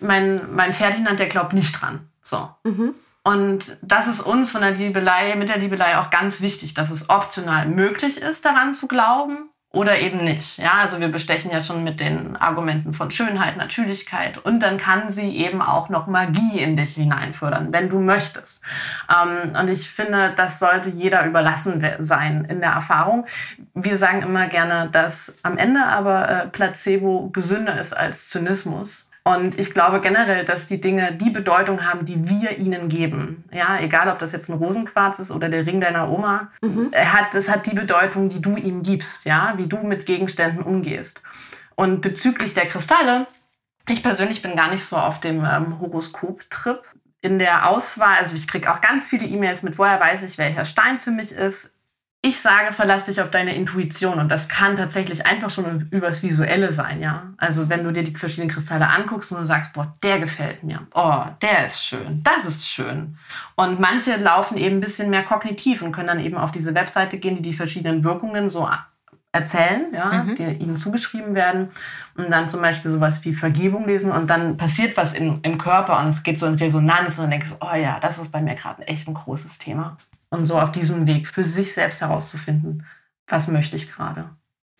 [0.00, 2.08] Mein, mein Ferdinand, der glaubt nicht dran.
[2.22, 2.48] So.
[2.64, 2.94] Mhm.
[3.24, 7.08] Und das ist uns von der Liebelei, mit der Liebelei auch ganz wichtig, dass es
[7.08, 10.58] optional möglich ist, daran zu glauben oder eben nicht.
[10.58, 15.10] Ja, also wir bestechen ja schon mit den Argumenten von Schönheit, Natürlichkeit und dann kann
[15.10, 18.62] sie eben auch noch Magie in dich hineinfördern, wenn du möchtest.
[19.10, 23.26] Ähm, und ich finde, das sollte jeder überlassen sein in der Erfahrung.
[23.74, 29.11] Wir sagen immer gerne, dass am Ende aber äh, Placebo gesünder ist als Zynismus.
[29.24, 33.44] Und ich glaube generell, dass die Dinge die Bedeutung haben, die wir ihnen geben.
[33.52, 36.50] Ja, egal ob das jetzt ein Rosenquarz ist oder der Ring deiner Oma.
[36.60, 36.90] Mhm.
[36.92, 41.22] Hat, es hat die Bedeutung, die du ihm gibst, ja, wie du mit Gegenständen umgehst.
[41.76, 43.28] Und bezüglich der Kristalle,
[43.88, 46.82] ich persönlich bin gar nicht so auf dem ähm, Horoskop-Trip.
[47.20, 50.64] In der Auswahl, also ich kriege auch ganz viele E-Mails mit, woher weiß ich, welcher
[50.64, 51.76] Stein für mich ist.
[52.24, 56.70] Ich sage, verlass dich auf deine Intuition und das kann tatsächlich einfach schon übers Visuelle
[56.70, 57.32] sein, ja.
[57.36, 60.86] Also wenn du dir die verschiedenen Kristalle anguckst und du sagst, boah, der gefällt mir,
[60.94, 63.18] oh, der ist schön, das ist schön.
[63.56, 67.18] Und manche laufen eben ein bisschen mehr kognitiv und können dann eben auf diese Webseite
[67.18, 68.70] gehen, die die verschiedenen Wirkungen so
[69.32, 70.36] erzählen, ja, mhm.
[70.36, 71.70] die ihnen zugeschrieben werden
[72.16, 75.98] und dann zum Beispiel sowas wie Vergebung lesen und dann passiert was in, im Körper
[75.98, 78.40] und es geht so in Resonanz und dann denkst du, oh ja, das ist bei
[78.40, 79.96] mir gerade echt ein großes Thema
[80.32, 82.86] und so auf diesem Weg für sich selbst herauszufinden,
[83.26, 84.30] was möchte ich gerade.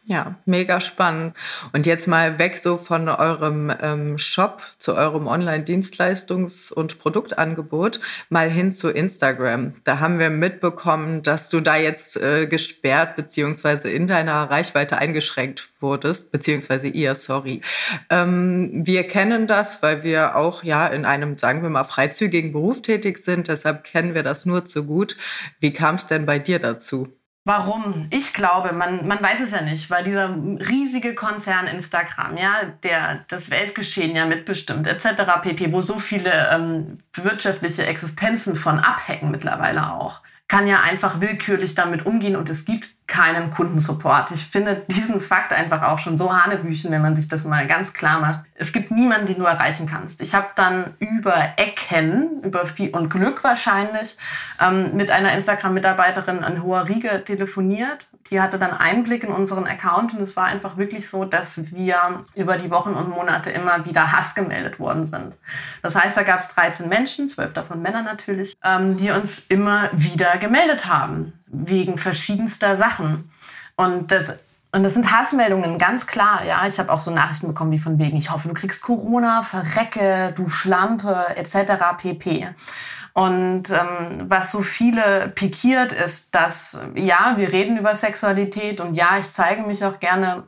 [0.05, 1.37] Ja, mega spannend.
[1.73, 8.51] Und jetzt mal weg so von eurem ähm, Shop zu eurem Online-Dienstleistungs- und Produktangebot, mal
[8.51, 9.75] hin zu Instagram.
[9.85, 15.69] Da haben wir mitbekommen, dass du da jetzt äh, gesperrt beziehungsweise in deiner Reichweite eingeschränkt
[15.79, 17.61] wurdest, beziehungsweise ihr, sorry.
[18.11, 22.83] Ähm, wir kennen das, weil wir auch ja in einem, sagen wir mal, freizügigen Beruf
[22.83, 23.47] tätig sind.
[23.47, 25.17] Deshalb kennen wir das nur zu gut.
[25.61, 27.22] Wie kam es denn bei dir dazu?
[27.45, 28.07] Warum?
[28.11, 33.25] Ich glaube, man, man weiß es ja nicht, weil dieser riesige Konzern Instagram, ja, der
[33.27, 35.43] das Weltgeschehen ja mitbestimmt, etc.
[35.43, 41.75] pp., wo so viele ähm, wirtschaftliche Existenzen von abhacken mittlerweile auch, kann ja einfach willkürlich
[41.75, 44.31] damit umgehen und es gibt keinen Kundensupport.
[44.31, 47.93] Ich finde diesen Fakt einfach auch schon so hanebüchen, wenn man sich das mal ganz
[47.93, 48.41] klar macht.
[48.55, 50.23] Es gibt niemanden, den du erreichen kannst.
[50.23, 54.17] Ich habe dann über Ecken, über viel und Glück wahrscheinlich,
[54.59, 58.07] ähm, mit einer Instagram-Mitarbeiterin an hoher Riege telefoniert.
[58.31, 62.25] Die hatte dann Einblick in unseren Account und es war einfach wirklich so, dass wir
[62.35, 65.37] über die Wochen und Monate immer wieder Hass gemeldet worden sind.
[65.83, 69.91] Das heißt, da gab es 13 Menschen, zwölf davon Männer natürlich, ähm, die uns immer
[69.93, 73.31] wieder gemeldet haben wegen verschiedenster Sachen.
[73.77, 74.35] Und das,
[74.73, 76.45] und das sind Hassmeldungen, ganz klar.
[76.45, 79.43] Ja, ich habe auch so Nachrichten bekommen wie von wegen, ich hoffe, du kriegst Corona,
[79.43, 81.73] verrecke, du Schlampe, etc.
[81.99, 82.49] pp.
[83.15, 89.19] Und ähm, was so viele pikiert, ist, dass ja, wir reden über Sexualität und ja,
[89.21, 90.45] ich zeige mich auch gerne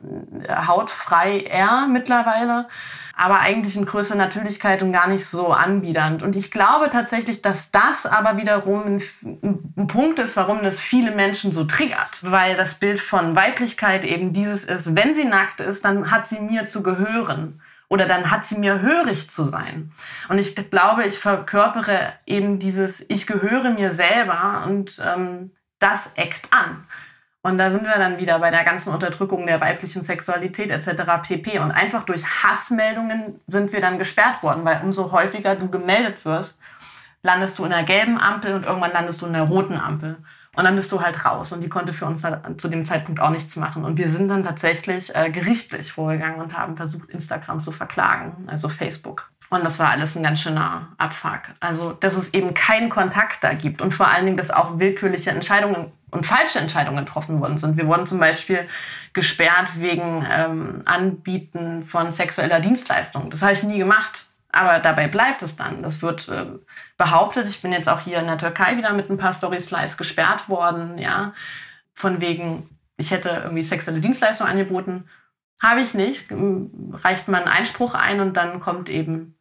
[0.47, 2.67] äh, hautfrei eher mittlerweile,
[3.17, 6.21] aber eigentlich in größerer Natürlichkeit und gar nicht so anbiedernd.
[6.21, 9.03] Und ich glaube tatsächlich, dass das aber wiederum ein,
[9.77, 14.33] ein Punkt ist, warum das viele Menschen so triggert, weil das Bild von Weiblichkeit eben
[14.33, 18.45] dieses ist, wenn sie nackt ist, dann hat sie mir zu gehören oder dann hat
[18.45, 19.91] sie mir hörig zu sein.
[20.27, 26.51] Und ich glaube, ich verkörpere eben dieses, ich gehöre mir selber und ähm, das eckt
[26.51, 26.83] an.
[27.45, 31.03] Und da sind wir dann wieder bei der ganzen Unterdrückung der weiblichen Sexualität etc.
[31.21, 31.59] pp.
[31.59, 36.59] Und einfach durch Hassmeldungen sind wir dann gesperrt worden, weil umso häufiger du gemeldet wirst,
[37.21, 40.17] landest du in der gelben Ampel und irgendwann landest du in der roten Ampel.
[40.55, 41.51] Und dann bist du halt raus.
[41.51, 42.25] Und die konnte für uns
[42.57, 43.83] zu dem Zeitpunkt auch nichts machen.
[43.83, 48.69] Und wir sind dann tatsächlich äh, gerichtlich vorgegangen und haben versucht, Instagram zu verklagen, also
[48.69, 49.29] Facebook.
[49.49, 51.41] Und das war alles ein ganz schöner Abfuck.
[51.59, 55.29] Also, dass es eben keinen Kontakt da gibt und vor allen Dingen, dass auch willkürliche
[55.29, 57.77] Entscheidungen und falsche Entscheidungen getroffen worden sind.
[57.77, 58.67] Wir wurden zum Beispiel
[59.13, 63.29] gesperrt wegen ähm, Anbieten von sexueller Dienstleistung.
[63.29, 64.25] Das habe ich nie gemacht.
[64.55, 65.83] Aber dabei bleibt es dann.
[65.83, 66.45] Das wird äh,
[66.97, 67.49] behauptet.
[67.49, 70.97] Ich bin jetzt auch hier in der Türkei wieder mit ein paar Story-Slides gesperrt worden,
[70.97, 71.33] ja.
[71.93, 75.09] Von wegen, ich hätte irgendwie sexuelle Dienstleistung angeboten.
[75.61, 76.27] Habe ich nicht.
[76.31, 79.34] Reicht man einen Einspruch ein und dann kommt eben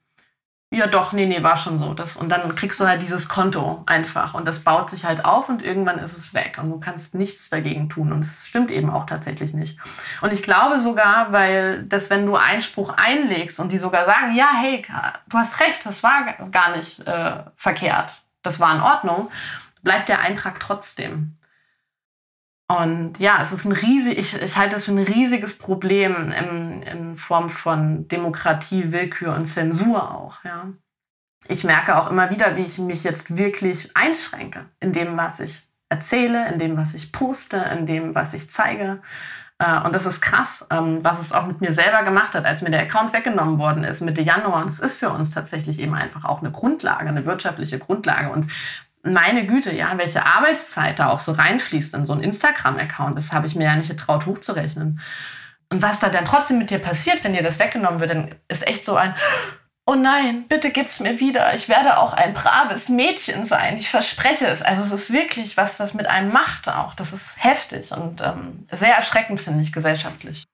[0.74, 1.94] ja doch, nee, nee, war schon so.
[1.94, 5.48] Das, und dann kriegst du halt dieses Konto einfach und das baut sich halt auf
[5.48, 8.90] und irgendwann ist es weg und du kannst nichts dagegen tun und es stimmt eben
[8.90, 9.78] auch tatsächlich nicht.
[10.20, 14.48] Und ich glaube sogar, weil das, wenn du Einspruch einlegst und die sogar sagen, ja,
[14.54, 14.84] hey,
[15.28, 19.30] du hast recht, das war gar nicht äh, verkehrt, das war in Ordnung,
[19.82, 21.36] bleibt der Eintrag trotzdem.
[22.66, 26.82] Und ja, es ist ein riesig, ich, ich halte es für ein riesiges Problem in,
[26.82, 30.72] in Form von Demokratie, Willkür und Zensur auch, ja.
[31.46, 35.68] Ich merke auch immer wieder, wie ich mich jetzt wirklich einschränke in dem, was ich
[35.90, 39.02] erzähle, in dem, was ich poste, in dem, was ich zeige.
[39.58, 42.62] Äh, und das ist krass, ähm, was es auch mit mir selber gemacht hat, als
[42.62, 44.62] mir der Account weggenommen worden ist Mitte Januar.
[44.62, 48.30] Und es ist für uns tatsächlich eben einfach auch eine Grundlage, eine wirtschaftliche Grundlage.
[48.30, 48.50] Und
[49.04, 53.46] meine Güte, ja, welche Arbeitszeit da auch so reinfließt in so einen Instagram-Account, das habe
[53.46, 55.00] ich mir ja nicht getraut hochzurechnen.
[55.70, 58.66] Und was da dann trotzdem mit dir passiert, wenn dir das weggenommen wird, dann ist
[58.66, 59.14] echt so ein,
[59.86, 61.54] oh nein, bitte gib's mir wieder.
[61.54, 63.76] Ich werde auch ein braves Mädchen sein.
[63.76, 64.62] Ich verspreche es.
[64.62, 66.94] Also es ist wirklich, was das mit einem macht auch.
[66.94, 70.44] Das ist heftig und ähm, sehr erschreckend, finde ich, gesellschaftlich.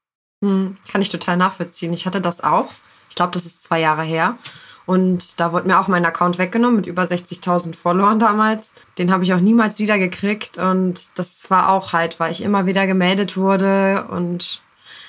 [0.42, 1.92] Hm, kann ich total nachvollziehen.
[1.92, 2.70] Ich hatte das auch.
[3.08, 4.36] Ich glaube, das ist zwei Jahre her.
[4.90, 8.72] Und da wurde mir auch mein Account weggenommen mit über 60.000 Followern damals.
[8.98, 10.58] Den habe ich auch niemals wieder gekriegt.
[10.58, 14.08] Und das war auch halt, weil ich immer wieder gemeldet wurde.
[14.10, 14.60] Und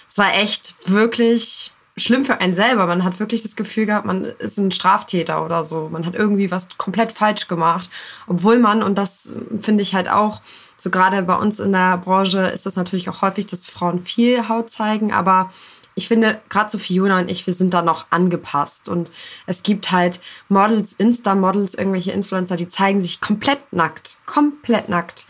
[0.07, 2.85] es war echt wirklich schlimm für einen selber.
[2.85, 5.89] Man hat wirklich das Gefühl gehabt, man ist ein Straftäter oder so.
[5.91, 7.89] Man hat irgendwie was komplett falsch gemacht.
[8.27, 10.41] Obwohl man, und das finde ich halt auch,
[10.77, 14.47] so gerade bei uns in der Branche ist das natürlich auch häufig, dass Frauen viel
[14.47, 15.49] Haut zeigen, aber
[15.95, 18.87] ich finde, gerade so Fiona und ich, wir sind da noch angepasst.
[18.87, 19.11] Und
[19.45, 24.17] es gibt halt Models, Insta-Models, irgendwelche Influencer, die zeigen sich komplett nackt.
[24.25, 25.27] Komplett nackt.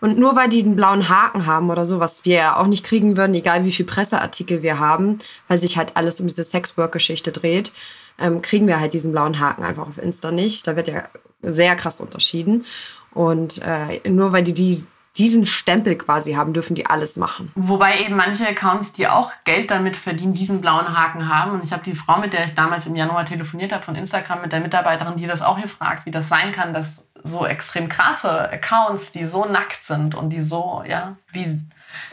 [0.00, 3.18] Und nur weil die einen blauen Haken haben oder so, was wir auch nicht kriegen
[3.18, 7.72] würden, egal wie viel Presseartikel wir haben, weil sich halt alles um diese Sexwork-Geschichte dreht,
[8.18, 10.66] ähm, kriegen wir halt diesen blauen Haken einfach auf Insta nicht.
[10.66, 11.04] Da wird ja
[11.42, 12.64] sehr krass unterschieden.
[13.12, 14.84] Und äh, nur weil die die
[15.16, 17.50] diesen Stempel quasi haben, dürfen die alles machen.
[17.54, 21.52] Wobei eben manche Accounts, die auch Geld damit verdienen, diesen blauen Haken haben.
[21.52, 24.42] Und ich habe die Frau, mit der ich damals im Januar telefoniert habe von Instagram,
[24.42, 28.50] mit der Mitarbeiterin, die das auch gefragt, wie das sein kann, dass so extrem krasse
[28.50, 31.60] Accounts, die so nackt sind und die so, ja, wie,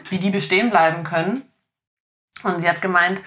[0.09, 1.43] wie die bestehen bleiben können.
[2.43, 3.19] Und sie hat gemeint,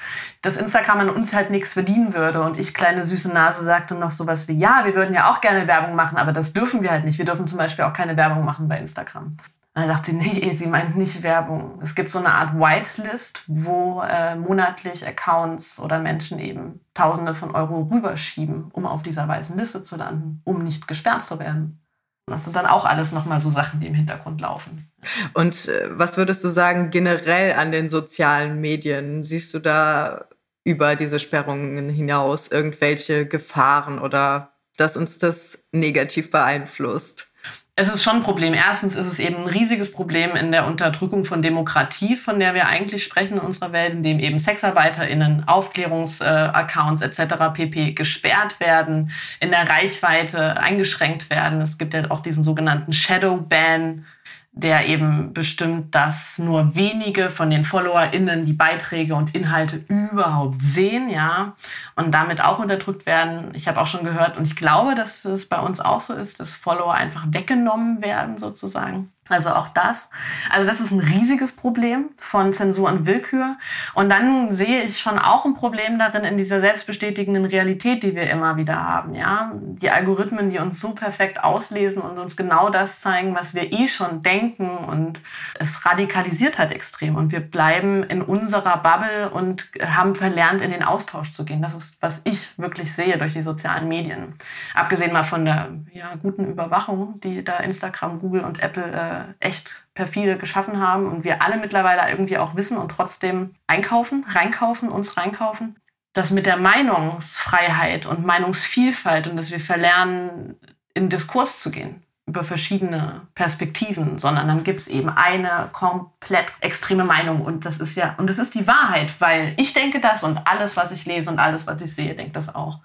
[0.43, 2.43] dass Instagram an uns halt nichts verdienen würde.
[2.43, 5.67] Und ich, kleine süße Nase, sagte noch sowas wie, ja, wir würden ja auch gerne
[5.67, 7.19] Werbung machen, aber das dürfen wir halt nicht.
[7.19, 9.37] Wir dürfen zum Beispiel auch keine Werbung machen bei Instagram.
[9.75, 11.79] Dann sagt sie, nee, sie meint nicht Werbung.
[11.81, 17.53] Es gibt so eine Art Whitelist, wo äh, monatlich Accounts oder Menschen eben Tausende von
[17.55, 21.81] Euro rüberschieben, um auf dieser weißen Liste zu landen, um nicht gesperrt zu werden.
[22.27, 24.91] Das sind dann auch alles nochmal so Sachen, die im Hintergrund laufen.
[25.35, 29.23] Und äh, was würdest du sagen generell an den sozialen Medien?
[29.23, 30.27] Siehst du da
[30.65, 37.30] über diese Sperrungen hinaus irgendwelche Gefahren oder dass uns das negativ beeinflusst?
[37.77, 38.53] Es ist schon ein Problem.
[38.53, 42.67] Erstens ist es eben ein riesiges Problem in der Unterdrückung von Demokratie, von der wir
[42.67, 47.35] eigentlich sprechen in unserer Welt, in dem eben SexarbeiterInnen, Aufklärungsaccounts etc.
[47.55, 47.93] pp.
[47.93, 51.61] gesperrt werden, in der Reichweite eingeschränkt werden.
[51.61, 54.05] Es gibt ja auch diesen sogenannten Shadow Ban,
[54.53, 61.09] der eben bestimmt, dass nur wenige von den FollowerInnen die Beiträge und Inhalte überhaupt sehen,
[61.09, 61.55] ja,
[61.95, 63.53] und damit auch unterdrückt werden.
[63.55, 66.41] Ich habe auch schon gehört und ich glaube, dass es bei uns auch so ist,
[66.41, 69.13] dass Follower einfach weggenommen werden sozusagen.
[69.31, 70.11] Also auch das.
[70.51, 73.57] Also das ist ein riesiges Problem von Zensur und Willkür.
[73.95, 78.29] Und dann sehe ich schon auch ein Problem darin in dieser selbstbestätigenden Realität, die wir
[78.29, 79.15] immer wieder haben.
[79.15, 83.73] Ja, die Algorithmen, die uns so perfekt auslesen und uns genau das zeigen, was wir
[83.73, 84.69] eh schon denken.
[84.69, 85.21] Und
[85.61, 87.15] es radikalisiert halt extrem.
[87.15, 91.63] Und wir bleiben in unserer Bubble und haben verlernt, in den Austausch zu gehen.
[91.63, 94.35] Das ist, was ich wirklich sehe durch die sozialen Medien.
[94.75, 99.85] Abgesehen mal von der ja, guten Überwachung, die da Instagram, Google und Apple äh, echt
[99.95, 105.17] perfide geschaffen haben und wir alle mittlerweile irgendwie auch wissen und trotzdem einkaufen, reinkaufen, uns
[105.17, 105.77] reinkaufen.
[106.13, 110.57] Das mit der Meinungsfreiheit und Meinungsvielfalt und dass wir verlernen,
[110.95, 117.05] in Diskurs zu gehen über verschiedene Perspektiven, sondern dann gibt es eben eine komplett extreme
[117.05, 120.47] Meinung und das ist ja, und das ist die Wahrheit, weil ich denke das und
[120.47, 122.79] alles, was ich lese und alles, was ich sehe, denkt das auch.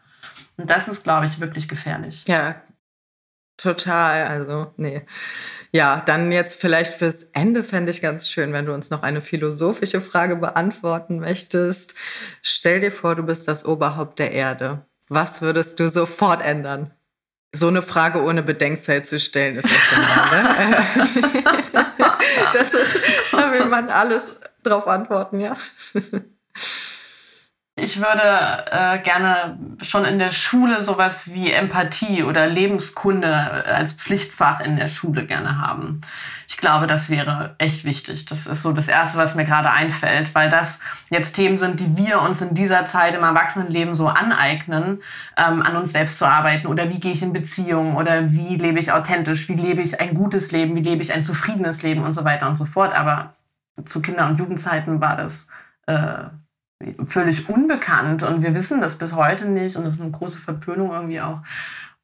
[0.57, 2.23] Und das ist, glaube ich, wirklich gefährlich.
[2.27, 2.55] Ja,
[3.57, 4.27] total.
[4.27, 5.03] Also, nee.
[5.71, 9.21] Ja, dann jetzt vielleicht fürs Ende fände ich ganz schön, wenn du uns noch eine
[9.21, 11.95] philosophische Frage beantworten möchtest.
[12.41, 14.85] Stell dir vor, du bist das Oberhaupt der Erde.
[15.09, 16.93] Was würdest du sofort ändern?
[17.51, 21.83] So eine Frage ohne Bedenkzeit zu stellen, ist doch genau, ne?
[22.53, 22.99] das ist,
[23.31, 24.31] da will man alles
[24.63, 25.55] drauf antworten, ja.
[27.77, 28.21] Ich würde
[28.71, 34.87] äh, gerne schon in der Schule sowas wie Empathie oder Lebenskunde als Pflichtfach in der
[34.87, 35.99] Schule gerne haben.
[36.47, 38.23] Ich glaube, das wäre echt wichtig.
[38.27, 41.97] Das ist so das Erste, was mir gerade einfällt, weil das jetzt Themen sind, die
[41.97, 45.01] wir uns in dieser Zeit im Erwachsenenleben so aneignen,
[45.35, 48.79] ähm, an uns selbst zu arbeiten oder wie gehe ich in Beziehungen oder wie lebe
[48.79, 52.13] ich authentisch, wie lebe ich ein gutes Leben, wie lebe ich ein zufriedenes Leben und
[52.13, 52.97] so weiter und so fort.
[52.97, 53.35] Aber
[53.83, 55.49] zu Kinder- und Jugendzeiten war das
[55.87, 56.29] äh,
[57.07, 60.91] völlig unbekannt und wir wissen das bis heute nicht und das ist eine große Verpönung
[60.91, 61.41] irgendwie auch.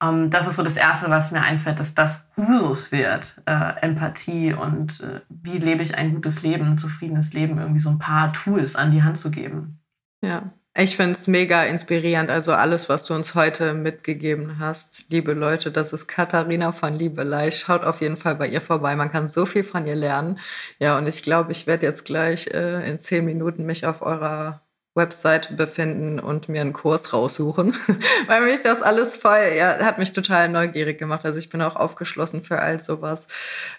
[0.02, 4.54] Ähm, das ist so das Erste, was mir einfällt, dass das Usus wird, äh, Empathie
[4.54, 8.34] und äh, wie lebe ich ein gutes Leben, ein zufriedenes Leben, irgendwie so ein paar
[8.34, 9.80] Tools an die Hand zu geben.
[10.24, 12.30] Ja, ich finde es mega inspirierend.
[12.30, 15.06] Also alles, was du uns heute mitgegeben hast.
[15.10, 17.52] Liebe Leute, das ist Katharina von Liebelei.
[17.52, 18.96] Schaut auf jeden Fall bei ihr vorbei.
[18.96, 20.40] Man kann so viel von ihr lernen.
[20.80, 24.62] Ja, und ich glaube, ich werde jetzt gleich äh, in zehn Minuten mich auf eurer
[24.96, 27.78] Website befinden und mir einen Kurs raussuchen,
[28.28, 31.26] weil mich das alles voll, ja, hat mich total neugierig gemacht.
[31.26, 33.28] Also ich bin auch aufgeschlossen für all sowas,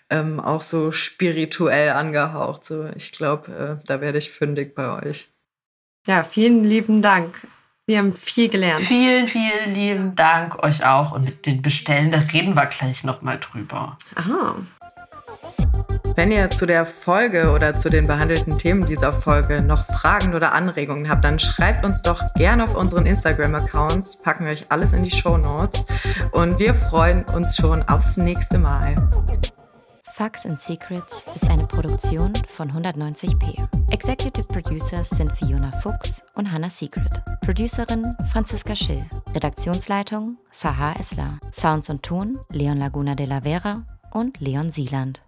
[0.08, 2.64] ähm, auch so spirituell angehaucht.
[2.64, 5.31] So, ich glaube, äh, da werde ich fündig bei euch.
[6.06, 7.46] Ja, vielen lieben Dank.
[7.86, 8.84] Wir haben viel gelernt.
[8.84, 11.12] Vielen, vielen lieben Dank euch auch.
[11.12, 13.96] Und mit den Bestellen, da reden wir gleich nochmal drüber.
[14.16, 14.56] Aha.
[16.16, 20.52] Wenn ihr zu der Folge oder zu den behandelten Themen dieser Folge noch Fragen oder
[20.52, 24.20] Anregungen habt, dann schreibt uns doch gerne auf unseren Instagram-Accounts.
[24.22, 25.86] Packen wir euch alles in die Show Notes.
[26.32, 28.94] Und wir freuen uns schon aufs nächste Mal.
[30.22, 33.56] Facts and Secrets ist eine Produktion von 190p.
[33.90, 37.20] Executive Producers sind Fiona Fuchs und Hannah Secret.
[37.40, 39.04] Producerin Franziska Schill.
[39.34, 41.40] Redaktionsleitung Sahar Esler.
[41.52, 45.22] Sounds und Ton Leon Laguna de la Vera und Leon Sieland.